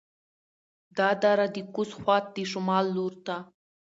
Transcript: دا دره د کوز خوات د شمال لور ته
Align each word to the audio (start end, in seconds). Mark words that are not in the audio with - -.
دا 0.97 1.09
دره 1.23 1.45
د 1.55 1.57
کوز 1.75 1.89
خوات 1.99 2.25
د 2.35 2.37
شمال 2.51 2.85
لور 2.95 3.13
ته 3.25 3.35